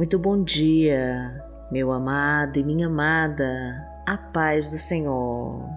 Muito 0.00 0.18
bom 0.18 0.42
dia, 0.42 1.44
meu 1.70 1.92
amado 1.92 2.58
e 2.58 2.64
minha 2.64 2.86
amada, 2.86 3.86
a 4.06 4.16
paz 4.16 4.70
do 4.70 4.78
Senhor. 4.78 5.68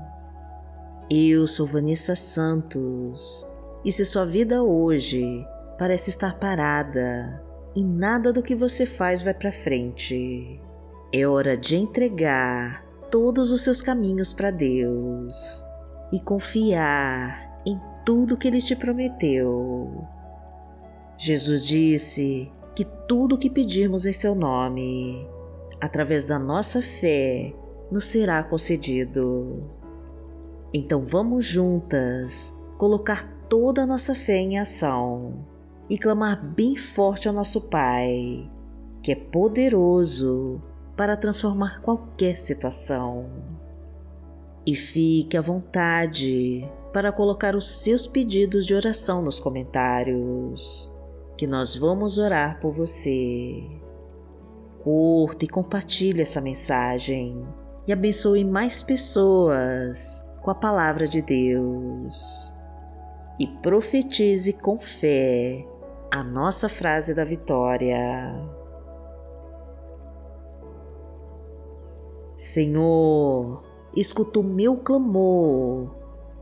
Eu 1.12 1.46
sou 1.46 1.66
Vanessa 1.66 2.16
Santos 2.16 3.46
e 3.84 3.92
se 3.92 4.06
sua 4.06 4.26
vida 4.26 4.64
hoje 4.64 5.46
parece 5.78 6.10
estar 6.10 6.40
parada 6.40 7.44
e 7.76 7.84
nada 7.84 8.32
do 8.32 8.42
que 8.42 8.56
você 8.56 8.86
faz 8.86 9.22
vai 9.22 9.34
para 9.34 9.52
frente, 9.52 10.58
é 11.14 11.28
hora 11.28 11.58
de 11.58 11.76
entregar 11.76 12.82
todos 13.12 13.52
os 13.52 13.62
seus 13.62 13.82
caminhos 13.82 14.32
para 14.32 14.52
Deus 14.52 15.66
e 16.14 16.22
confiar 16.22 17.62
em 17.68 17.78
tudo 18.06 18.38
que 18.38 18.48
Ele 18.48 18.62
te 18.62 18.74
prometeu. 18.74 20.08
Jesus 21.18 21.68
disse 21.68 22.50
que 22.76 22.86
tudo 23.08 23.36
o 23.36 23.38
que 23.38 23.50
pedirmos 23.50 24.06
em 24.06 24.14
seu 24.14 24.34
nome, 24.34 25.28
através 25.80 26.26
da 26.26 26.40
nossa 26.40 26.82
fé, 26.82 27.54
nos 27.92 28.06
será 28.06 28.44
concedido. 28.44 29.70
Então 30.74 31.02
vamos 31.02 31.46
juntas 31.46 32.60
colocar 32.78 33.32
toda 33.48 33.84
a 33.84 33.86
nossa 33.86 34.16
fé 34.16 34.38
em 34.38 34.58
ação 34.58 35.46
e 35.90 35.98
clamar 35.98 36.44
bem 36.44 36.76
forte 36.76 37.28
ao 37.28 37.34
nosso 37.34 37.62
Pai, 37.62 38.50
que 39.04 39.12
é 39.12 39.16
poderoso 39.16 40.62
para 40.98 41.16
transformar 41.16 41.82
qualquer 41.82 42.38
situação. 42.38 43.30
E 44.66 44.76
fique 44.76 45.38
à 45.38 45.42
vontade 45.42 46.68
para 46.92 47.12
colocar 47.12 47.56
os 47.56 47.68
seus 47.84 48.08
pedidos 48.08 48.66
de 48.66 48.74
oração 48.74 49.22
nos 49.22 49.40
comentários 49.40 50.93
que 51.38 51.48
nós 51.48 51.76
vamos 51.76 52.18
orar 52.18 52.60
por 52.60 52.72
você. 52.72 53.64
Curta 54.84 55.46
e 55.46 55.48
compartilhe 55.48 56.22
essa 56.22 56.42
mensagem 56.42 57.48
e 57.88 57.94
abençoe 57.94 58.44
mais 58.44 58.82
pessoas 58.82 60.28
com 60.42 60.52
a 60.52 60.56
palavra 60.56 61.08
de 61.08 61.22
Deus. 61.22 62.56
E 63.40 63.48
profetize 63.48 64.54
com 64.54 64.78
fé 64.78 65.66
a 66.12 66.24
nossa 66.24 66.70
frase 66.70 67.14
da 67.16 67.24
vitória. 67.24 67.98
Senhor, 72.38 73.64
escuta 73.96 74.40
o 74.40 74.44
meu 74.44 74.78
clamor 74.78 75.96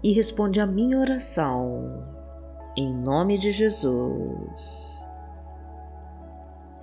e 0.03 0.11
responde 0.11 0.59
a 0.59 0.65
minha 0.65 0.97
oração 0.97 2.20
em 2.75 2.93
nome 2.93 3.37
de 3.37 3.51
Jesus. 3.51 5.07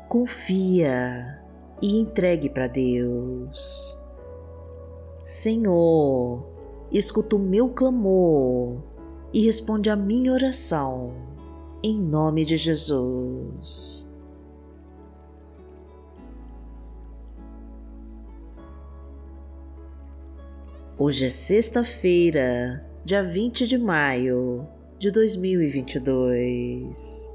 Confia 0.09 1.43
e 1.81 2.01
entregue 2.01 2.49
para 2.49 2.67
Deus. 2.67 3.99
Senhor, 5.25 6.47
escuta 6.91 7.37
o 7.37 7.39
meu 7.39 7.69
clamor 7.71 8.83
e 9.33 9.45
responde 9.45 9.91
a 9.91 9.97
minha 9.97 10.33
oração, 10.33 11.13
em 11.83 11.99
nome 11.99 12.45
de 12.45 12.57
Jesus. 12.57 14.07
Hoje 20.97 21.27
é 21.27 21.31
sexta-feira, 21.31 22.85
dia 23.05 23.23
20 23.23 23.69
de 23.69 23.79
maio 23.79 24.67
de 24.99 25.11
2022 25.13 27.33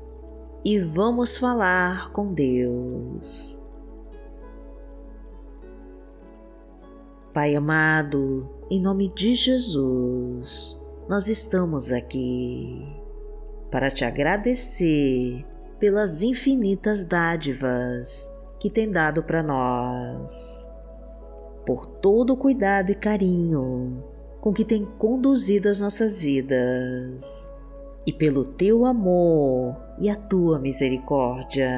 e 0.66 0.80
vamos 0.80 1.38
falar 1.38 2.12
com 2.12 2.34
Deus. 2.34 3.64
Pai 7.34 7.56
amado, 7.56 8.50
em 8.70 8.82
nome 8.82 9.08
de 9.14 9.34
Jesus, 9.34 10.78
nós 11.08 11.30
estamos 11.30 11.94
aqui 11.94 12.86
para 13.72 13.90
te 13.90 14.04
agradecer 14.04 15.46
pelas 15.80 16.22
infinitas 16.22 17.06
dádivas 17.06 18.30
que 18.60 18.70
tem 18.70 18.92
dado 18.92 19.24
para 19.24 19.42
nós, 19.42 20.70
por 21.66 21.88
todo 21.88 22.34
o 22.34 22.38
cuidado 22.38 22.92
e 22.92 22.96
carinho 22.96 24.04
com 24.44 24.52
que 24.52 24.66
tem 24.66 24.86
conduzido 24.86 25.70
as 25.70 25.80
nossas 25.80 26.22
vidas 26.22 27.53
e 28.06 28.12
pelo 28.12 28.46
teu 28.46 28.86
amor 28.86 29.78
e 30.00 30.10
a 30.10 30.16
tua 30.16 30.60
misericórdia. 30.60 31.72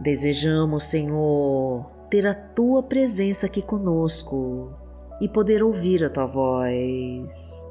Desejamos, 0.00 0.84
Senhor, 0.84 1.86
ter 2.10 2.26
a 2.26 2.34
tua 2.34 2.82
presença 2.82 3.46
aqui 3.46 3.62
conosco 3.62 4.70
e 5.20 5.28
poder 5.28 5.62
ouvir 5.62 6.04
a 6.04 6.10
tua 6.10 6.26
voz. 6.26 7.66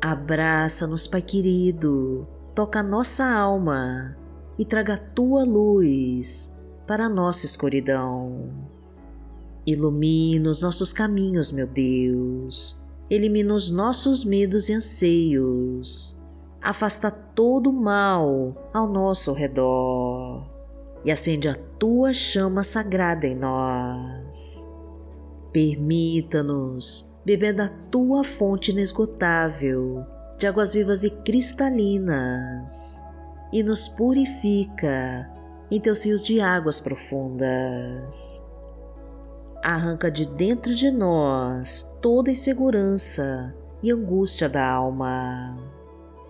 Abraça-nos, 0.00 1.06
Pai 1.06 1.22
querido, 1.22 2.26
toca 2.54 2.80
a 2.80 2.82
nossa 2.82 3.26
alma 3.26 4.16
e 4.58 4.64
traga 4.64 4.94
a 4.94 4.98
tua 4.98 5.44
luz 5.44 6.58
para 6.86 7.04
a 7.04 7.08
nossa 7.08 7.46
escuridão. 7.46 8.50
Ilumina 9.66 10.48
os 10.48 10.62
nossos 10.62 10.92
caminhos, 10.92 11.52
meu 11.52 11.66
Deus. 11.66 12.82
Elimina 13.10 13.54
os 13.54 13.70
nossos 13.70 14.22
medos 14.24 14.68
e 14.68 14.74
anseios. 14.74 16.20
Afasta 16.60 17.10
todo 17.10 17.70
o 17.70 17.72
mal 17.72 18.70
ao 18.74 18.86
nosso 18.86 19.32
redor 19.32 20.46
e 21.04 21.10
acende 21.10 21.48
a 21.48 21.54
tua 21.54 22.12
chama 22.12 22.62
sagrada 22.62 23.26
em 23.26 23.34
nós. 23.34 24.68
Permita-nos 25.52 27.10
beber 27.24 27.54
da 27.54 27.68
tua 27.68 28.22
fonte 28.22 28.72
inesgotável 28.72 30.04
de 30.36 30.46
águas 30.46 30.74
vivas 30.74 31.02
e 31.02 31.10
cristalinas 31.10 33.02
e 33.52 33.62
nos 33.62 33.88
purifica 33.88 35.30
em 35.70 35.80
teus 35.80 36.04
rios 36.04 36.26
de 36.26 36.40
águas 36.40 36.80
profundas 36.80 38.47
arranca 39.74 40.10
de 40.10 40.26
dentro 40.26 40.74
de 40.74 40.90
nós 40.90 41.94
toda 42.00 42.30
insegurança 42.30 43.54
e 43.82 43.92
angústia 43.92 44.48
da 44.48 44.66
alma. 44.66 45.58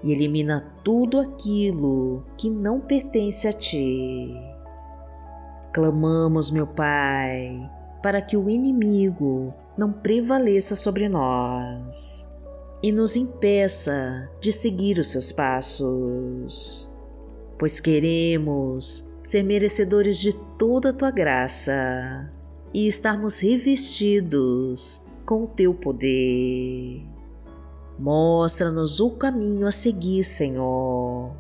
E 0.03 0.12
elimina 0.12 0.65
tudo 0.82 1.21
aquilo 1.21 2.25
que 2.37 2.50
não 2.50 2.81
pertence 2.81 3.47
a 3.47 3.53
ti. 3.53 4.34
Clamamos, 5.72 6.50
meu 6.50 6.66
Pai, 6.66 7.71
para 8.03 8.21
que 8.21 8.37
o 8.37 8.50
inimigo 8.50 9.54
não 9.77 9.93
prevaleça 9.93 10.75
sobre 10.75 11.09
nós 11.09 12.28
e 12.82 12.91
nos 12.91 13.15
impeça 13.15 14.28
de 14.41 14.53
seguir 14.53 14.98
os 14.98 15.12
seus 15.12 15.31
passos, 15.31 16.91
pois 17.56 17.78
queremos 17.78 19.09
ser 19.22 19.44
merecedores 19.44 20.19
de 20.19 20.32
toda 20.56 20.91
a 20.91 20.93
tua 20.93 21.10
graça 21.10 22.32
e 22.72 22.86
estarmos 22.88 23.40
revestidos 23.40 25.02
com 25.24 25.44
o 25.44 25.46
teu 25.46 25.74
poder. 25.74 27.06
Mostra-nos 27.98 29.00
o 29.00 29.10
caminho 29.10 29.66
a 29.66 29.72
seguir, 29.72 30.22
Senhor, 30.22 31.32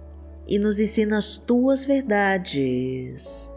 e 0.46 0.58
nos 0.58 0.80
ensina 0.80 1.18
as 1.18 1.38
tuas 1.38 1.84
verdades. 1.84 3.52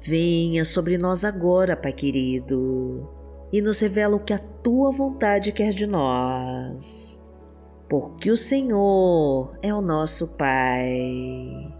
Venha 0.00 0.64
sobre 0.64 0.96
nós 0.96 1.24
agora, 1.24 1.76
Pai 1.76 1.92
querido, 1.92 3.08
e 3.52 3.60
nos 3.60 3.78
revela 3.80 4.16
o 4.16 4.24
que 4.24 4.32
a 4.32 4.38
tua 4.38 4.90
vontade 4.90 5.52
quer 5.52 5.72
de 5.72 5.86
nós, 5.86 7.22
porque 7.88 8.30
o 8.30 8.36
Senhor 8.36 9.56
é 9.62 9.72
o 9.74 9.82
nosso 9.82 10.28
Pai. 10.28 11.72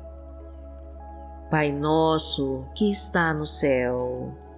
Pai 1.50 1.72
nosso 1.72 2.64
que 2.74 2.90
está 2.90 3.34
no 3.34 3.46
céu, 3.46 4.32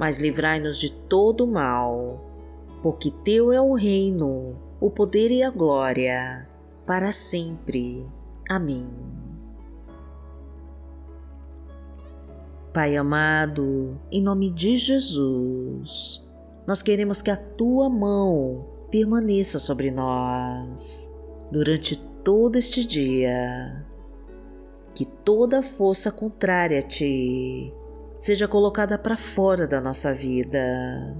mas 0.00 0.18
livrai-nos 0.18 0.78
de 0.78 0.90
todo 0.90 1.46
mal, 1.46 2.24
porque 2.82 3.10
Teu 3.10 3.52
é 3.52 3.60
o 3.60 3.74
reino, 3.74 4.56
o 4.80 4.90
poder 4.90 5.30
e 5.30 5.42
a 5.42 5.50
glória, 5.50 6.48
para 6.86 7.12
sempre. 7.12 8.06
Amém. 8.48 8.88
Pai 12.72 12.96
amado, 12.96 14.00
em 14.10 14.22
nome 14.22 14.48
de 14.48 14.78
Jesus, 14.78 16.26
nós 16.66 16.80
queremos 16.80 17.20
que 17.20 17.30
a 17.30 17.36
tua 17.36 17.90
mão 17.90 18.64
permaneça 18.90 19.58
sobre 19.58 19.90
nós 19.90 21.14
durante 21.52 21.96
todo 22.24 22.56
este 22.56 22.86
dia. 22.86 23.84
Que 24.94 25.04
toda 25.04 25.62
força 25.62 26.10
contrária 26.10 26.78
a 26.78 26.82
ti 26.82 27.74
seja 28.20 28.46
colocada 28.46 28.98
para 28.98 29.16
fora 29.16 29.66
da 29.66 29.80
nossa 29.80 30.12
vida. 30.12 31.16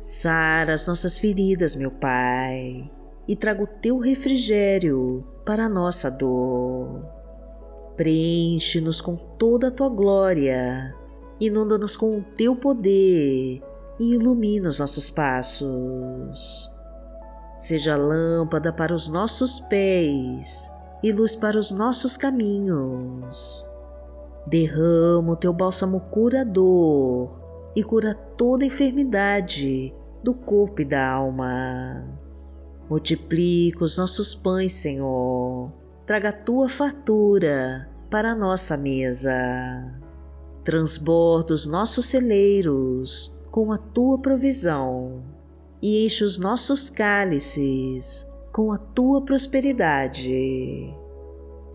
Sara 0.00 0.74
as 0.74 0.86
nossas 0.88 1.18
feridas, 1.18 1.76
meu 1.76 1.90
Pai, 1.90 2.90
e 3.28 3.36
traga 3.36 3.62
o 3.62 3.66
teu 3.66 3.98
refrigério 3.98 5.24
para 5.46 5.66
a 5.66 5.68
nossa 5.68 6.10
dor. 6.10 7.06
Preenche-nos 7.96 9.00
com 9.00 9.14
toda 9.14 9.68
a 9.68 9.70
tua 9.70 9.88
glória, 9.88 10.92
inunda-nos 11.40 11.96
com 11.96 12.18
o 12.18 12.24
teu 12.36 12.56
poder 12.56 13.62
e 14.00 14.14
ilumina 14.14 14.68
os 14.68 14.80
nossos 14.80 15.08
passos. 15.10 16.70
Seja 17.56 17.96
lâmpada 17.96 18.72
para 18.72 18.92
os 18.92 19.08
nossos 19.08 19.60
pés 19.60 20.68
e 21.04 21.12
luz 21.12 21.36
para 21.36 21.56
os 21.56 21.70
nossos 21.70 22.16
caminhos. 22.16 23.72
Derrama 24.46 25.32
o 25.32 25.36
teu 25.36 25.52
bálsamo 25.52 26.00
curador 26.00 27.40
e 27.74 27.82
cura 27.82 28.14
toda 28.14 28.64
enfermidade 28.64 29.94
do 30.22 30.34
corpo 30.34 30.82
e 30.82 30.84
da 30.84 31.06
alma. 31.08 32.04
Multiplica 32.88 33.84
os 33.84 33.96
nossos 33.96 34.34
pães, 34.34 34.72
Senhor. 34.72 35.72
Traga 36.06 36.28
a 36.28 36.32
tua 36.32 36.68
fartura 36.68 37.88
para 38.10 38.32
a 38.32 38.34
nossa 38.34 38.76
mesa. 38.76 39.32
Transborda 40.62 41.54
os 41.54 41.66
nossos 41.66 42.06
celeiros 42.06 43.38
com 43.50 43.72
a 43.72 43.78
tua 43.78 44.18
provisão 44.18 45.22
e 45.80 46.04
enche 46.06 46.24
os 46.24 46.38
nossos 46.38 46.90
cálices 46.90 48.30
com 48.52 48.72
a 48.72 48.78
tua 48.78 49.22
prosperidade. 49.22 50.94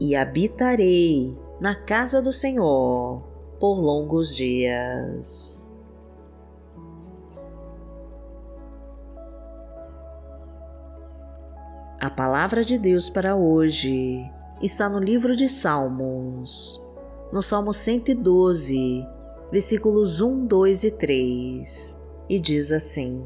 e 0.00 0.14
habitarei 0.14 1.36
na 1.60 1.74
casa 1.74 2.22
do 2.22 2.32
Senhor 2.32 3.22
por 3.58 3.80
longos 3.80 4.36
dias. 4.36 5.68
A 12.00 12.08
palavra 12.08 12.64
de 12.64 12.78
Deus 12.78 13.10
para 13.10 13.34
hoje 13.34 14.24
está 14.62 14.88
no 14.88 15.00
livro 15.00 15.34
de 15.34 15.48
Salmos, 15.48 16.80
no 17.32 17.42
Salmo 17.42 17.72
112, 17.72 19.04
versículos 19.50 20.20
1, 20.20 20.46
2 20.46 20.84
e 20.84 20.90
3, 20.92 22.02
e 22.28 22.38
diz 22.38 22.72
assim: 22.72 23.20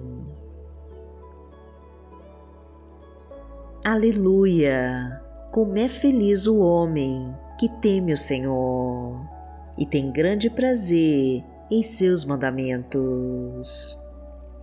Aleluia! 3.85 5.22
Como 5.53 5.79
é 5.79 5.87
feliz 5.87 6.47
o 6.47 6.61
homem 6.61 7.31
que 7.59 7.69
teme 7.69 8.15
o 8.15 8.17
Senhor 8.17 9.21
e 9.77 9.85
tem 9.85 10.11
grande 10.11 10.49
prazer 10.49 11.45
em 11.71 11.83
seus 11.83 12.25
mandamentos. 12.25 14.01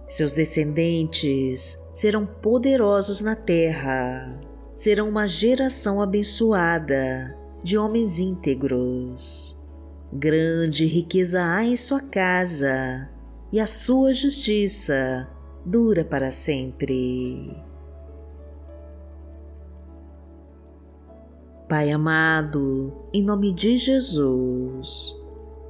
Seus 0.08 0.34
descendentes 0.34 1.80
serão 1.94 2.26
poderosos 2.26 3.22
na 3.22 3.36
terra, 3.36 4.36
serão 4.76 5.08
uma 5.08 5.28
geração 5.28 6.02
abençoada 6.02 7.38
de 7.64 7.78
homens 7.78 8.18
íntegros. 8.18 9.62
Grande 10.12 10.88
riqueza 10.88 11.44
há 11.54 11.64
em 11.64 11.78
sua 11.78 12.02
casa, 12.02 13.08
e 13.52 13.60
a 13.60 13.68
sua 13.68 14.12
justiça 14.12 15.30
dura 15.64 16.04
para 16.04 16.32
sempre. 16.32 17.69
Pai 21.70 21.92
amado, 21.92 22.92
em 23.14 23.22
nome 23.22 23.54
de 23.54 23.78
Jesus, 23.78 25.16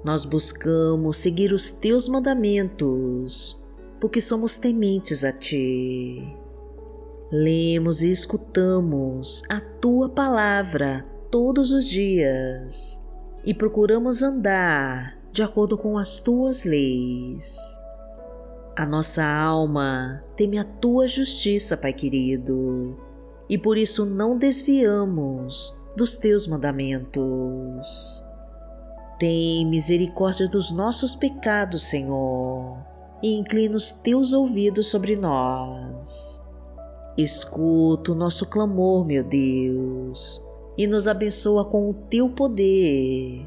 nós 0.01 0.23
buscamos 0.23 1.17
seguir 1.17 1.51
os 1.51 1.71
teus 1.71 2.07
mandamentos, 2.07 3.61
porque 3.99 4.21
somos 4.21 4.57
tementes 4.57 5.25
a 5.25 5.33
ti. 5.33 6.33
Lemos 7.29 8.01
e 8.01 8.09
escutamos 8.09 9.43
a 9.49 9.59
tua 9.59 10.07
palavra 10.07 11.05
todos 11.29 11.73
os 11.73 11.85
dias 11.85 13.05
e 13.43 13.53
procuramos 13.53 14.23
andar 14.23 15.17
de 15.33 15.43
acordo 15.43 15.77
com 15.77 15.97
as 15.97 16.21
tuas 16.21 16.63
leis. 16.63 17.57
A 18.73 18.85
nossa 18.85 19.25
alma 19.25 20.23
teme 20.37 20.57
a 20.59 20.63
tua 20.63 21.09
justiça, 21.09 21.75
Pai 21.75 21.91
querido, 21.91 22.97
e 23.49 23.57
por 23.57 23.77
isso 23.77 24.05
não 24.05 24.37
desviamos 24.37 25.77
dos 25.95 26.17
teus 26.17 26.47
mandamentos. 26.47 28.25
Tem 29.19 29.65
misericórdia 29.65 30.47
dos 30.47 30.71
nossos 30.71 31.15
pecados, 31.15 31.83
Senhor, 31.83 32.77
e 33.21 33.37
inclina 33.37 33.75
os 33.75 33.91
teus 33.91 34.33
ouvidos 34.33 34.87
sobre 34.87 35.15
nós. 35.15 36.45
Escuta 37.17 38.13
o 38.13 38.15
nosso 38.15 38.45
clamor, 38.45 39.05
meu 39.05 39.23
Deus 39.23 40.47
e 40.79 40.87
nos 40.87 41.09
abençoa 41.09 41.65
com 41.65 41.89
o 41.89 41.93
teu 41.93 42.29
poder. 42.29 43.45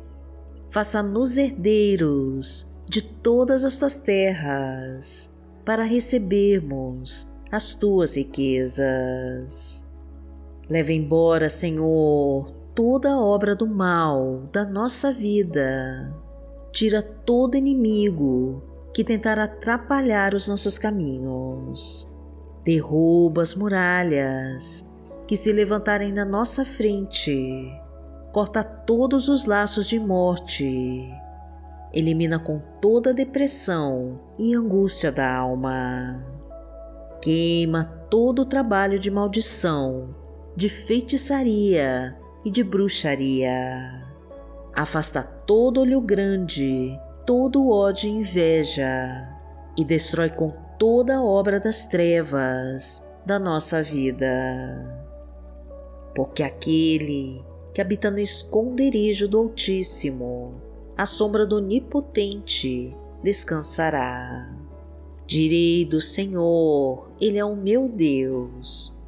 Faça-nos 0.69 1.39
herdeiros 1.39 2.71
de 2.87 3.01
todas 3.01 3.65
as 3.65 3.79
tuas 3.79 3.97
terras, 3.97 5.33
para 5.65 5.83
recebermos 5.83 7.33
as 7.51 7.75
tuas 7.75 8.19
riquezas. 8.19 9.89
Leva 10.73 10.91
embora, 10.91 11.50
Senhor, 11.50 12.50
toda 12.75 13.21
obra 13.21 13.55
do 13.55 13.67
mal 13.67 14.49
da 14.50 14.64
nossa 14.64 15.12
vida. 15.12 16.11
Tira 16.73 17.02
todo 17.02 17.59
inimigo 17.59 18.62
que 18.95 19.05
tentar 19.05 19.38
atrapalhar 19.38 20.33
os 20.33 20.49
nossos 20.49 20.79
caminhos. 20.79 22.11
Derruba 22.64 23.43
as 23.43 23.55
muralhas 23.55 24.91
que 25.29 25.37
se 25.37 25.52
levantarem 25.52 26.11
na 26.11 26.25
nossa 26.25 26.64
frente. 26.64 27.71
Corta 28.33 28.64
todos 28.64 29.29
os 29.29 29.45
laços 29.45 29.87
de 29.87 30.00
morte. 30.00 31.07
Elimina 31.93 32.38
com 32.38 32.59
toda 32.81 33.11
a 33.11 33.12
depressão 33.12 34.19
e 34.38 34.55
angústia 34.55 35.12
da 35.12 35.37
alma. 35.37 36.25
Queima 37.21 37.85
todo 38.09 38.41
o 38.41 38.47
trabalho 38.47 38.99
de 38.99 39.11
maldição, 39.11 40.22
de 40.57 40.69
feitiçaria 40.69 42.17
e 42.45 42.51
de 42.51 42.63
bruxaria. 42.63 44.07
Afasta 44.75 45.23
todo 45.23 45.81
olho 45.81 46.01
grande, 46.01 46.99
todo 47.27 47.69
ódio 47.69 48.09
e 48.09 48.13
inveja, 48.13 49.29
e 49.79 49.85
destrói 49.85 50.31
com 50.31 50.51
toda 50.79 51.17
a 51.17 51.25
obra 51.25 51.61
das 51.61 51.87
trevas 51.87 53.09
da 53.25 53.39
nossa 53.39 53.83
vida 53.83 55.03
porque 56.15 56.43
aquele 56.43 57.43
que 57.73 57.81
habita 57.81 58.11
no 58.11 58.19
esconderijo 58.19 59.29
do 59.29 59.39
Altíssimo 59.39 60.61
a 60.97 61.07
sombra 61.07 61.47
do 61.47 61.57
Onipotente 61.57 62.95
descansará. 63.23 64.55
Direi 65.27 65.87
do 65.87 66.01
Senhor, 66.01 67.11
Ele 67.19 67.39
é 67.39 67.45
o 67.45 67.57
meu 67.57 67.89
Deus, 67.89 68.99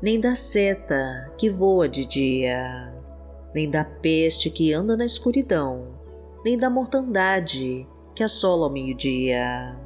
nem 0.00 0.20
da 0.20 0.36
seta 0.36 1.32
que 1.36 1.50
voa 1.50 1.88
de 1.88 2.06
dia, 2.06 2.94
nem 3.52 3.68
da 3.68 3.84
peste 3.84 4.48
que 4.48 4.72
anda 4.72 4.96
na 4.96 5.04
escuridão, 5.04 5.88
nem 6.44 6.56
da 6.56 6.70
mortandade 6.70 7.84
que 8.14 8.22
assola 8.22 8.66
ao 8.66 8.72
meio-dia. 8.72 9.76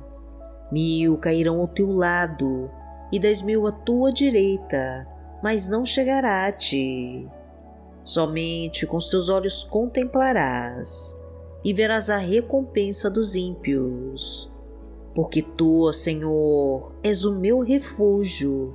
Mil 0.70 1.16
cairão 1.16 1.60
ao 1.60 1.68
teu 1.68 1.90
lado 1.90 2.70
e 3.10 3.18
dez 3.18 3.40
mil 3.40 3.66
à 3.66 3.72
tua 3.72 4.12
direita, 4.12 5.06
mas 5.42 5.68
não 5.68 5.86
chegará 5.86 6.46
a 6.46 6.52
ti. 6.52 7.26
Somente 8.04 8.86
com 8.86 8.98
os 8.98 9.08
teus 9.08 9.30
olhos 9.30 9.64
contemplarás 9.64 11.18
e 11.64 11.72
verás 11.72 12.10
a 12.10 12.18
recompensa 12.18 13.10
dos 13.10 13.34
ímpios. 13.34 14.50
Porque 15.14 15.40
tu, 15.40 15.92
Senhor, 15.92 16.92
és 17.02 17.24
o 17.24 17.34
meu 17.34 17.60
refúgio, 17.60 18.74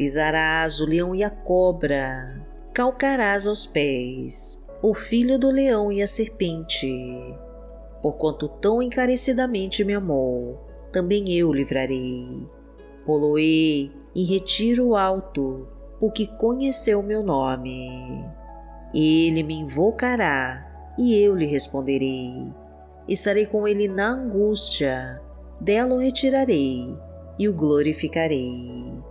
Pisarás 0.00 0.80
o 0.80 0.86
leão 0.86 1.14
e 1.14 1.22
a 1.22 1.28
cobra, 1.28 2.42
calcarás 2.72 3.46
aos 3.46 3.66
pés 3.66 4.66
o 4.80 4.94
filho 4.94 5.38
do 5.38 5.50
leão 5.50 5.92
e 5.92 6.00
a 6.00 6.06
serpente. 6.06 6.88
Porquanto 8.00 8.48
tão 8.48 8.82
encarecidamente 8.82 9.84
me 9.84 9.92
amou, 9.92 10.58
também 10.90 11.30
eu 11.34 11.52
livrarei. 11.52 12.48
Poloei 13.04 13.92
em 14.16 14.24
retiro 14.24 14.96
alto, 14.96 15.68
porque 15.98 16.26
conheceu 16.26 17.02
meu 17.02 17.22
nome. 17.22 18.24
Ele 18.94 19.42
me 19.42 19.52
invocará 19.52 20.94
e 20.98 21.14
eu 21.22 21.36
lhe 21.36 21.44
responderei. 21.44 22.50
Estarei 23.06 23.44
com 23.44 23.68
ele 23.68 23.86
na 23.86 24.12
angústia, 24.12 25.20
dela 25.60 25.94
o 25.94 25.98
retirarei 25.98 26.88
e 27.38 27.46
o 27.46 27.52
glorificarei. 27.52 29.09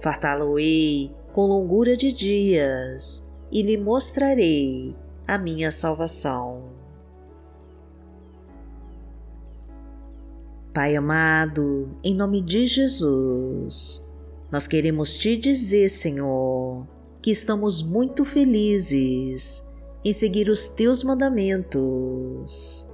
Fartá-lo-ei 0.00 1.14
com 1.32 1.46
longura 1.46 1.96
de 1.96 2.10
dias 2.10 3.30
e 3.52 3.62
lhe 3.62 3.76
mostrarei 3.76 4.96
a 5.26 5.36
minha 5.36 5.70
salvação. 5.70 6.64
Pai 10.72 10.96
amado, 10.96 11.90
em 12.02 12.14
nome 12.14 12.40
de 12.40 12.66
Jesus, 12.66 14.08
nós 14.50 14.66
queremos 14.66 15.14
te 15.14 15.36
dizer, 15.36 15.88
Senhor, 15.88 16.86
que 17.20 17.30
estamos 17.30 17.82
muito 17.82 18.24
felizes 18.24 19.68
em 20.02 20.12
seguir 20.12 20.48
os 20.48 20.68
teus 20.68 21.04
mandamentos, 21.04 22.88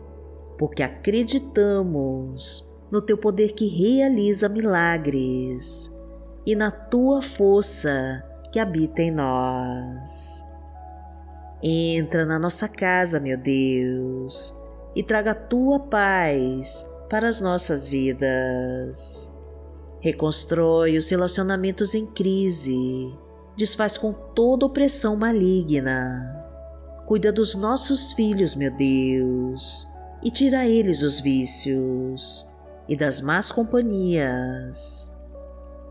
porque 0.59 0.83
acreditamos 0.83 2.69
no 2.91 3.01
teu 3.01 3.17
poder 3.17 3.53
que 3.53 3.69
realiza 3.69 4.49
milagres 4.49 5.96
e 6.47 6.55
na 6.55 6.71
tua 6.71 7.21
força 7.21 8.23
que 8.53 8.59
habita 8.59 9.03
em 9.03 9.11
nós. 9.11 10.45
Entra 11.63 12.25
na 12.25 12.39
nossa 12.39 12.69
casa, 12.69 13.19
meu 13.19 13.37
Deus, 13.37 14.57
e 14.95 15.03
traga 15.03 15.33
a 15.33 15.35
tua 15.35 15.81
paz 15.81 16.89
para 17.11 17.29
as 17.29 17.41
nossas 17.41 17.89
vidas. 17.89 19.35
Reconstrói 20.01 20.97
os 20.97 21.11
relacionamentos 21.11 21.95
em 21.95 22.07
crise, 22.07 23.13
desfaz 23.57 23.99
com 23.99 24.13
toda 24.13 24.67
opressão 24.67 25.17
maligna 25.17 26.37
Cuida 27.07 27.31
dos 27.31 27.55
nossos 27.55 28.13
filhos, 28.15 28.57
meu 28.57 28.69
Deus, 28.73 29.89
e 30.25 30.29
tira 30.29 30.67
eles 30.67 31.03
os 31.03 31.21
vícios 31.21 32.51
e 32.89 32.97
das 32.97 33.21
más 33.21 33.53
companhias. 33.53 35.16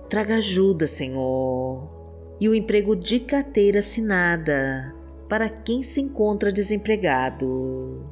Traga 0.10 0.36
ajuda, 0.36 0.86
Senhor, 0.86 1.90
e 2.40 2.48
o 2.48 2.54
emprego 2.54 2.96
de 2.96 3.20
carteira 3.20 3.80
assinada 3.80 4.94
para 5.28 5.50
quem 5.50 5.82
se 5.82 6.00
encontra 6.00 6.52
desempregado. 6.52 8.06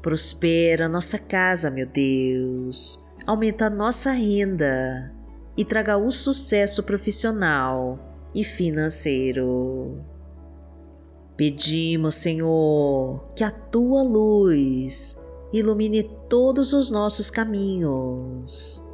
Prospera 0.00 0.88
nossa 0.88 1.18
casa, 1.18 1.70
meu 1.70 1.86
Deus, 1.86 3.04
aumenta 3.26 3.68
nossa 3.68 4.12
renda 4.12 5.12
e 5.56 5.64
traga 5.64 5.96
o 5.96 6.10
sucesso 6.12 6.84
profissional 6.84 7.98
e 8.32 8.44
financeiro. 8.44 10.04
Pedimos, 11.36 12.14
Senhor, 12.14 13.32
que 13.34 13.42
a 13.42 13.50
tua 13.50 14.02
luz 14.02 15.20
ilumine 15.52 16.04
todos 16.28 16.72
os 16.72 16.92
nossos 16.92 17.28
caminhos 17.28 18.84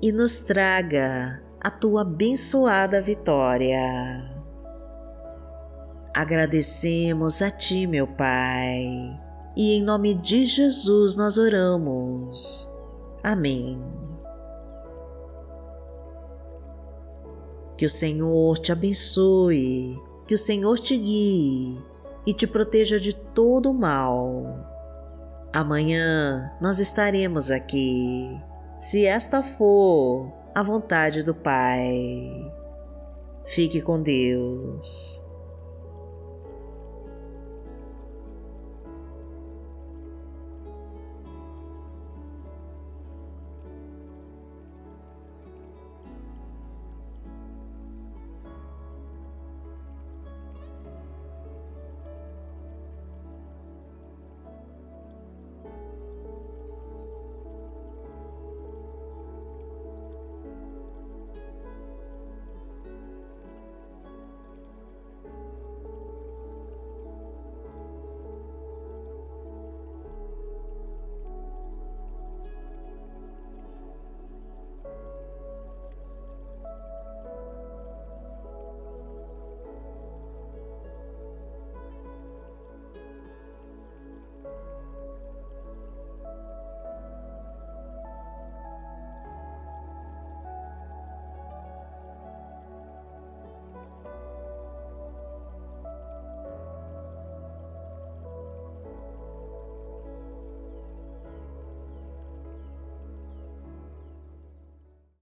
e 0.00 0.12
nos 0.12 0.40
traga 0.42 1.42
a 1.60 1.70
tua 1.70 2.02
abençoada 2.02 3.00
vitória. 3.00 3.78
Agradecemos 6.14 7.42
a 7.42 7.50
ti, 7.50 7.86
meu 7.86 8.06
Pai, 8.06 8.84
e 9.56 9.76
em 9.76 9.82
nome 9.82 10.14
de 10.14 10.44
Jesus 10.44 11.16
nós 11.16 11.38
oramos. 11.38 12.72
Amém. 13.22 13.82
Que 17.76 17.84
o 17.84 17.90
Senhor 17.90 18.58
te 18.58 18.72
abençoe 18.72 20.06
que 20.26 20.34
o 20.34 20.38
Senhor 20.38 20.78
te 20.78 20.96
guie 20.96 21.80
e 22.26 22.34
te 22.34 22.46
proteja 22.46 22.98
de 22.98 23.14
todo 23.14 23.70
o 23.70 23.74
mal. 23.74 24.58
Amanhã 25.52 26.52
nós 26.60 26.80
estaremos 26.80 27.50
aqui, 27.50 28.36
se 28.78 29.06
esta 29.06 29.42
for 29.42 30.32
a 30.56 30.62
vontade 30.62 31.22
do 31.22 31.34
Pai. 31.34 32.50
Fique 33.44 33.82
com 33.82 34.02
Deus. 34.02 35.25